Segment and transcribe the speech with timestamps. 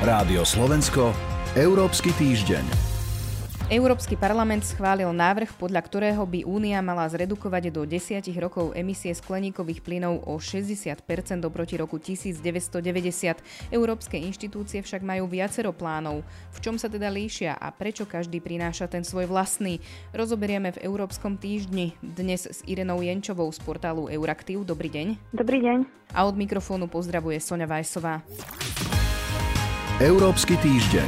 [0.00, 1.12] Rádio Slovensko,
[1.52, 2.64] Európsky týždeň.
[3.68, 9.84] Európsky parlament schválil návrh, podľa ktorého by Únia mala zredukovať do 10 rokov emisie skleníkových
[9.84, 11.04] plynov o 60%
[11.44, 13.44] oproti roku 1990.
[13.68, 16.24] Európske inštitúcie však majú viacero plánov.
[16.56, 19.84] V čom sa teda líšia a prečo každý prináša ten svoj vlastný?
[20.16, 21.92] Rozoberieme v Európskom týždni.
[22.00, 24.64] Dnes s Irenou Jenčovou z portálu Euraktiv.
[24.64, 25.36] Dobrý deň.
[25.36, 25.84] Dobrý deň.
[26.16, 28.24] A od mikrofónu pozdravuje Sonja Vajsová.
[30.00, 31.04] Európsky týždeň.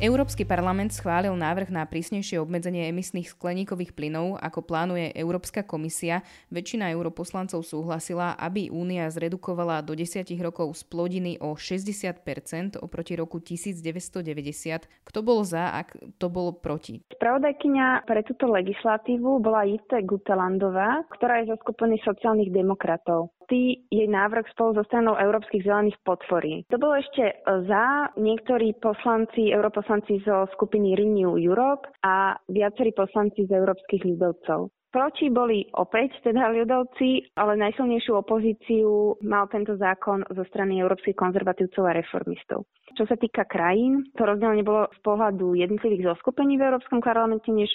[0.00, 6.24] Európsky parlament schválil návrh na prísnejšie obmedzenie emisných skleníkových plynov, ako plánuje Európska komisia.
[6.48, 15.04] Väčšina europoslancov súhlasila, aby Únia zredukovala do 10 rokov splodiny o 60% oproti roku 1990.
[15.04, 17.04] Kto bol za a kto bol proti?
[17.12, 24.06] Spravodajkyňa pre túto legislatívu bola Jite Gutelandová, ktorá je zo skupiny sociálnych demokratov tý jej
[24.06, 26.64] návrh spolu so stranou európskych zelených podporí.
[26.68, 27.34] To bolo ešte e,
[27.64, 34.68] za niektorí poslanci, europoslanci zo skupiny Renew Europe a viacerí poslanci z európskych ľudovcov.
[34.94, 41.82] Proti boli opäť teda ľudovci, ale najsilnejšiu opozíciu mal tento zákon zo strany európskych konzervatívcov
[41.82, 42.62] a reformistov.
[42.94, 47.74] Čo sa týka krajín, to rozdelenie bolo z pohľadu jednotlivých zoskupení v Európskom parlamente, než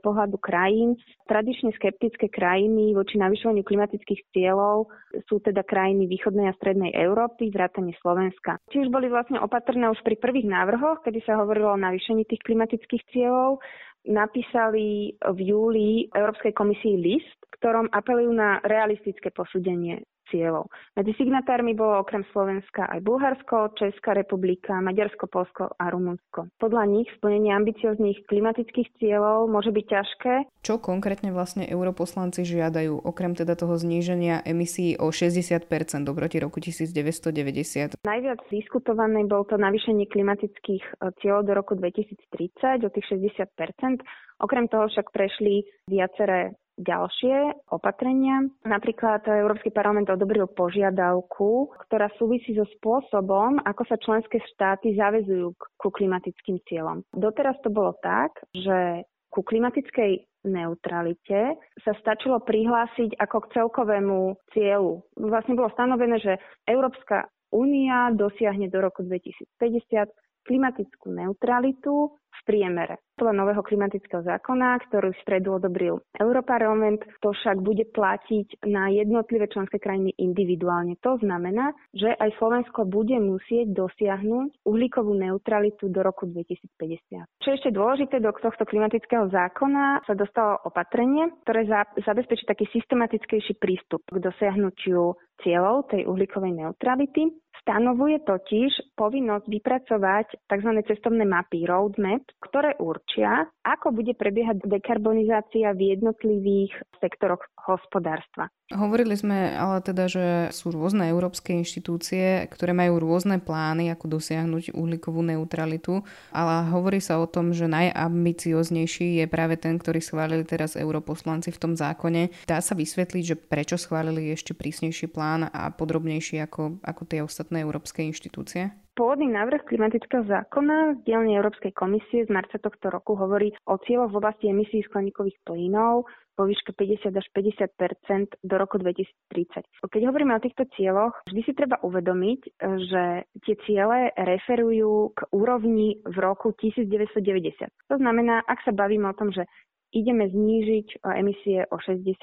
[0.00, 0.96] pohľadu krajín.
[1.28, 4.88] Tradične skeptické krajiny voči navyšovaniu klimatických cieľov
[5.28, 8.58] sú teda krajiny východnej a strednej Európy, vrátane Slovenska.
[8.72, 12.42] Či už boli vlastne opatrné už pri prvých návrhoch, kedy sa hovorilo o navýšení tých
[12.42, 13.60] klimatických cieľov,
[14.08, 20.00] napísali v júli Európskej komisii list, ktorom apelujú na realistické posúdenie
[20.30, 20.70] cieľov.
[20.96, 26.48] Medzi signatármi bolo okrem Slovenska aj Bulharsko, Česká republika, Maďarsko, Polsko a Rumunsko.
[26.56, 30.32] Podľa nich splnenie ambicioznych klimatických cieľov môže byť ťažké.
[30.62, 35.66] Čo konkrétne vlastne europoslanci žiadajú, okrem teda toho zníženia emisí o 60%
[36.08, 38.00] oproti roku 1990?
[38.06, 44.00] Najviac diskutované bol to navýšenie klimatických e, cieľov do roku 2030 o tých 60%.
[44.40, 48.46] Okrem toho však prešli viaceré ďalšie opatrenia.
[48.62, 55.88] Napríklad Európsky parlament odobril požiadavku, ktorá súvisí so spôsobom, ako sa členské štáty zavezujú ku
[55.90, 57.02] klimatickým cieľom.
[57.10, 61.54] Doteraz to bolo tak, že ku klimatickej neutralite
[61.84, 64.18] sa stačilo prihlásiť ako k celkovému
[64.56, 65.04] cieľu.
[65.14, 70.08] Vlastne bolo stanovené, že Európska únia dosiahne do roku 2050
[70.46, 72.96] klimatickú neutralitu v priemere.
[73.20, 79.44] Podľa nového klimatického zákona, ktorý v stredu odobril Europarlament, to však bude platiť na jednotlivé
[79.52, 80.96] členské krajiny individuálne.
[81.04, 87.28] To znamená, že aj Slovensko bude musieť dosiahnuť uhlíkovú neutralitu do roku 2050.
[87.44, 91.68] Čo je ešte dôležité, do tohto klimatického zákona sa dostalo opatrenie, ktoré
[92.00, 95.12] zabezpečí taký systematickejší prístup k dosiahnutiu
[95.44, 97.28] cieľov tej uhlíkovej neutrality.
[97.60, 100.70] Stanovuje totiž povinnosť vypracovať tzv.
[100.88, 108.48] cestovné mapy, roadmap, ktoré určia, ako bude prebiehať dekarbonizácia v jednotlivých sektoroch hospodárstva.
[108.70, 114.78] Hovorili sme ale teda, že sú rôzne európske inštitúcie, ktoré majú rôzne plány, ako dosiahnuť
[114.78, 120.78] uhlíkovú neutralitu, ale hovorí sa o tom, že najambicioznejší je práve ten, ktorý schválili teraz
[120.78, 122.30] europoslanci v tom zákone.
[122.46, 127.49] Dá sa vysvetliť, že prečo schválili ešte prísnejší plán a podrobnejší ako, ako tie ostatné
[127.58, 128.70] európske inštitúcie?
[128.94, 134.12] Pôvodný návrh klimatického zákona z dielne Európskej komisie z marca tohto roku hovorí o cieľoch
[134.12, 136.04] v oblasti emisí skleníkových plynov
[136.36, 139.64] vo výške 50 až 50% do roku 2030.
[139.88, 143.02] Keď hovoríme o týchto cieľoch, vždy si treba uvedomiť, že
[143.44, 147.72] tie ciele referujú k úrovni v roku 1990.
[147.88, 149.48] To znamená, ak sa bavíme o tom, že
[149.96, 152.20] ideme znížiť emisie o 60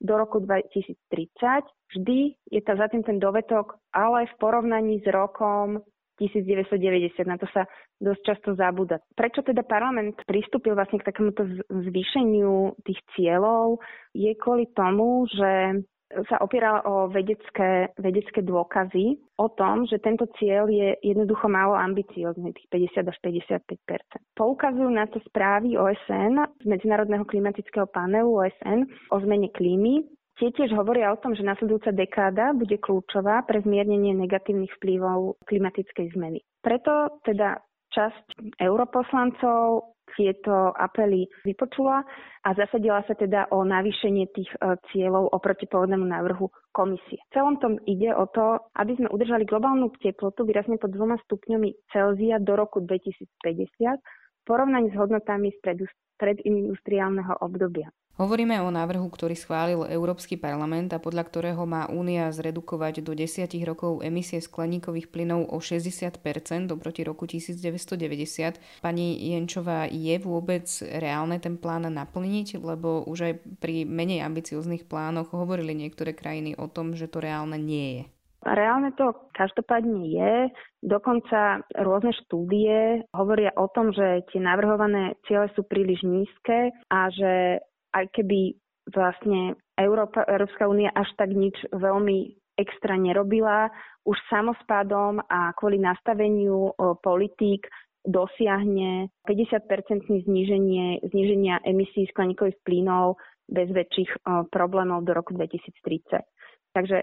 [0.00, 0.96] do roku 2030.
[1.94, 2.18] Vždy
[2.50, 5.82] je tam za tým ten dovetok, ale v porovnaní s rokom
[6.18, 7.26] 1990.
[7.26, 7.66] Na to sa
[7.98, 9.02] dosť často zabúda.
[9.14, 13.82] Prečo teda parlament pristúpil vlastne k takémuto zvýšeniu tých cieľov?
[14.14, 15.82] Je kvôli tomu, že
[16.28, 22.54] sa opieral o vedecké, vedecké dôkazy o tom, že tento cieľ je jednoducho málo ambiciózny,
[22.54, 29.16] tých 50 až 55% Poukazujú na to správy OSN, z Medzinárodného klimatického panelu OSN o
[29.20, 34.74] zmene klímy, Tie tiež hovoria o tom, že nasledujúca dekáda bude kľúčová pre zmiernenie negatívnych
[34.82, 36.42] vplyvov klimatickej zmeny.
[36.58, 37.62] Preto teda
[37.94, 42.06] časť europoslancov tieto apely vypočula
[42.46, 47.18] a zasadila sa teda o navýšenie tých e, cieľov oproti pôvodnému návrhu komisie.
[47.30, 51.90] V celom tom ide o to, aby sme udržali globálnu teplotu výrazne pod dvoma stupňami
[51.90, 55.58] Celzia do roku 2050 v porovnaní s hodnotami z
[56.20, 57.90] predindustriálneho obdobia.
[58.14, 63.50] Hovoríme o návrhu, ktorý schválil Európsky parlament a podľa ktorého má Únia zredukovať do 10
[63.66, 66.22] rokov emisie skleníkových plynov o 60%
[66.70, 68.78] oproti roku 1990.
[68.78, 70.62] Pani Jenčová, je vôbec
[70.94, 72.62] reálne ten plán naplniť?
[72.62, 77.58] Lebo už aj pri menej ambicioznych plánoch hovorili niektoré krajiny o tom, že to reálne
[77.58, 78.02] nie je.
[78.46, 80.32] Reálne to každopádne je.
[80.86, 87.64] Dokonca rôzne štúdie hovoria o tom, že tie navrhované ciele sú príliš nízke a že
[87.94, 88.58] aj keby
[88.90, 93.70] vlastne Európa, Európska únia až tak nič veľmi extra nerobila,
[94.04, 96.70] už samospádom a kvôli nastaveniu
[97.02, 97.66] politík
[98.04, 103.16] dosiahne 50-percentné zníženie, zníženia emisí skleníkových plynov
[103.48, 106.20] bez väčších problémov do roku 2030.
[106.76, 107.00] Takže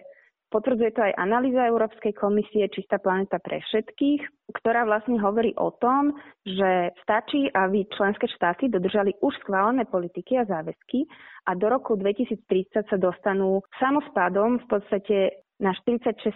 [0.52, 6.12] Potvrdzuje to aj analýza Európskej komisie Čistá planeta pre všetkých, ktorá vlastne hovorí o tom,
[6.44, 11.08] že stačí, aby členské štáty dodržali už schválené politiky a záväzky
[11.48, 15.18] a do roku 2030 sa dostanú samospádom v podstate
[15.64, 16.28] na 46%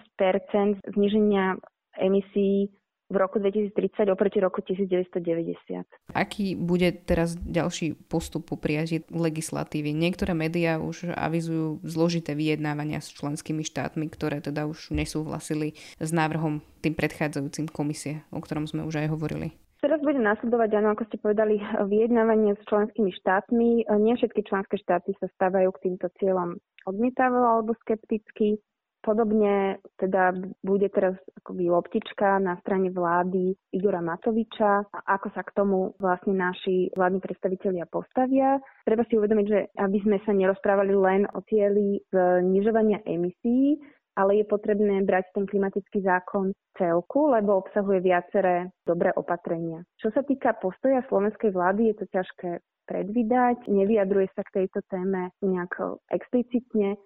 [0.96, 1.60] zniženia
[2.00, 2.72] emisí
[3.06, 5.86] v roku 2030 oproti roku 1990.
[6.10, 9.94] Aký bude teraz ďalší postup po prijatí legislatívy?
[9.94, 16.62] Niektoré médiá už avizujú zložité vyjednávania s členskými štátmi, ktoré teda už nesúhlasili s návrhom
[16.82, 19.54] tým predchádzajúcim komisie, o ktorom sme už aj hovorili.
[19.76, 23.86] Teraz bude následovať, áno, ako ste povedali, vyjednávanie s členskými štátmi.
[24.02, 28.58] Nie všetky členské štáty sa stávajú k týmto cieľom odmietavo alebo skepticky.
[29.06, 30.34] Podobne teda
[30.66, 36.90] bude teraz akoby loptička na strane vlády Igora Matoviča, ako sa k tomu vlastne naši
[36.90, 38.58] vládni predstavitelia postavia.
[38.82, 43.78] Treba si uvedomiť, že aby sme sa nerozprávali len o cieli znižovania emisí,
[44.18, 49.86] ale je potrebné brať ten klimatický zákon celku, lebo obsahuje viaceré dobré opatrenia.
[50.02, 52.50] Čo sa týka postoja slovenskej vlády, je to ťažké
[52.90, 55.78] predvídať, nevyjadruje sa k tejto téme nejak
[56.10, 56.98] explicitne,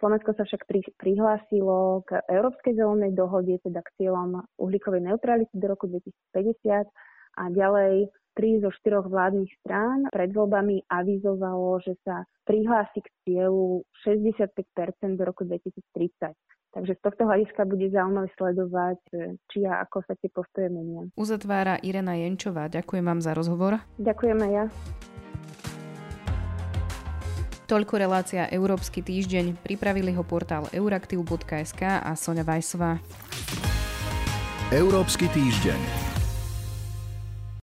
[0.00, 0.64] Slovensko sa však
[0.96, 6.88] prihlásilo k Európskej zelenej dohode, teda k cieľom uhlíkovej neutrality do roku 2050
[7.38, 13.82] a ďalej tri zo štyroch vládnych strán pred voľbami avizovalo, že sa prihlási k cieľu
[14.06, 16.32] 65% do roku 2030.
[16.68, 19.00] Takže z tohto hľadiska bude zaujímavé sledovať,
[19.50, 21.10] či a ako sa tie postoje menia.
[21.18, 22.70] Uzatvára Irena Jenčová.
[22.70, 23.82] Ďakujem vám za rozhovor.
[23.98, 24.64] Ďakujeme ja.
[27.68, 29.60] Toľko relácia Európsky týždeň.
[29.60, 32.96] Pripravili ho portál euraktiv.sk a Sonja Vajsová.
[34.72, 36.07] Európsky týždeň.